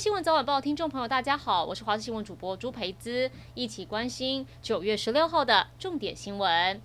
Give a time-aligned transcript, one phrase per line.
[0.00, 6.80] 新闻早晚报听众朋友，大家好，我是华视新闻主播朱培姿，一起关心九月十六号的重点新闻。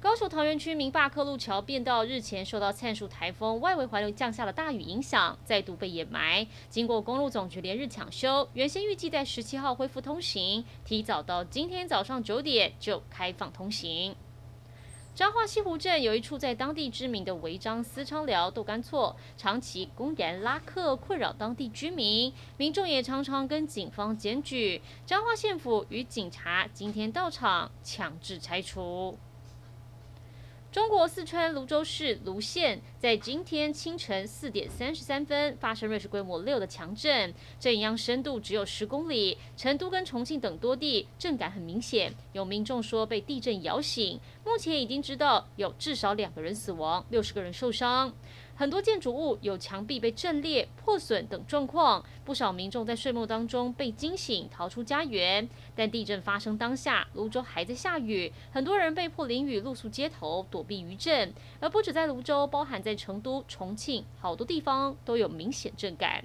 [0.00, 6.46] 高雄桃园区明霸克路桥便道日前受到灿树台风外围环流降下的大雨影响，再度被掩埋。
[6.70, 14.16] 经过公路总局连日抢修，原先预计在十七号恢复通行，提早到今天早上九点就开放通行。
[15.12, 24.80] 彰化西湖镇有一处在当地知名的违章私娼寮豆干厝，长期公然拉客，困扰当地居民，民众也常常跟警方检举。
[25.04, 29.18] 彰化县府与警察今天到场强制拆除。
[30.72, 39.36] 中国四川泸州市泸县在今天清晨四点三十三分发生瑞士规模六的强震，震央深度只有十公里。
[39.56, 44.20] 成都跟重庆等多地震感很明显，有民众说被地震摇醒。
[44.44, 48.12] 目前已经知道有至少两个人死亡，六十个人受伤。
[48.60, 55.48] 很多建筑物有墙壁被震裂、破损等状况，不少民众在睡梦当中被惊醒，逃出家园。
[55.74, 61.32] 但地震发生当下，泸州还在下雨，很多人被迫淋雨露宿街头，躲避余震。
[61.58, 66.22] 而不止在泸州，包含在成都、重庆，好多地方都有明显震感。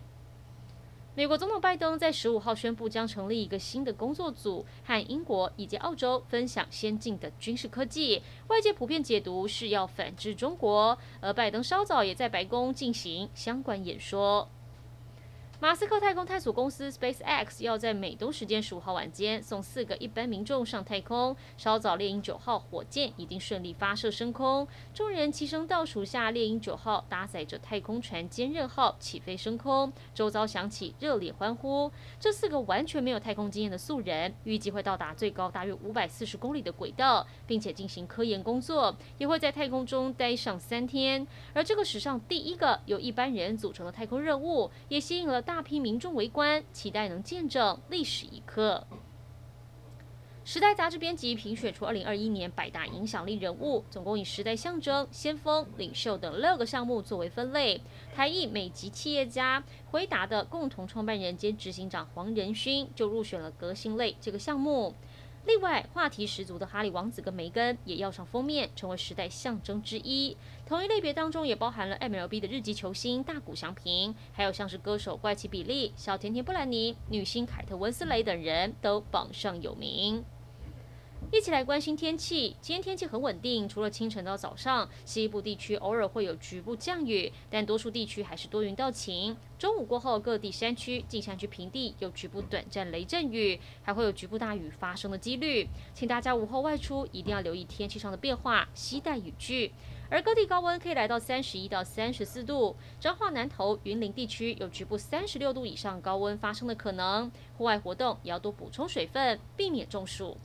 [1.17, 8.21] 美国总统拜登在十五号宣布将成立一个新的工作组，和英国以及澳洲分享先进的军事科技。
[8.47, 14.49] 外界普遍解读是要反制中国，而拜登稍早也在白宫进行相关演说。
[15.65, 21.35] 马斯克太空探索公司 SpaceX 要在美东时间十五号晚间送四个一般民众上太空。
[21.57, 31.91] 稍早，猎鹰九号火箭已经顺利发射升空，众人齐声倒数下，猎鹰九号搭载着太空船坚韧号起飞升空，周遭响起热烈欢呼。
[32.19, 41.25] 这四个完全没有太空经验的素人，预计会到达最高大约五百四十公里的轨道，并且进行科研工作，也会在太空中待上三天。
[41.55, 45.41] 而这个史上第一个由一般人组成的太空任务，也吸引了。
[45.54, 48.85] 大大批民众围观，期待能见证历史一刻。
[50.43, 57.81] 时代杂志编辑评选出二零二一年百大影响力人物，总共以时代象征、先锋、领袖等六个项目作为分类。
[58.13, 64.93] 台艺美籍企业家回答的共同创办人兼执行长黄仁勋就入选了革新类这个项目。
[65.45, 70.35] 另外，话题十足的哈利王子跟梅根也要上封面，成为时代象征之一。
[70.65, 80.25] 同一类别当中也包含了 MLB 的日籍球星大谷翔平，还有像是歌手怪奇比利、小甜甜布兰妮、女星凯特温斯蕾等人都榜上有名。
[81.31, 82.55] 一起来关心天气。
[82.61, 89.35] 今天天气很稳定，除了清晨到早上，西部地区偶尔会有局部降雨，但多数地区还是多云到晴。
[89.57, 95.67] 中午过后，各地山区、近山区平地有局部短暂雷阵雨，还会有局部大雨发生的几率。
[95.93, 99.71] 请大家午后外出一定要留意天气上的变化，携带雨具。
[100.09, 107.31] 而各地高温可以来到三十一到三十四度，彰化南投、云林地区有局部三十六度以上高温发生的可能。
[107.57, 110.37] 户外活动也要多补充水分，避免中暑。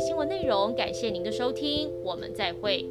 [0.00, 2.84] 新闻内容，感谢您的收听，我们再会。